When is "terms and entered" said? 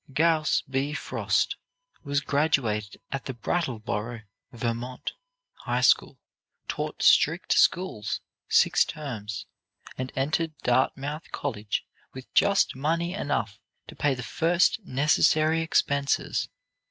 8.83-10.57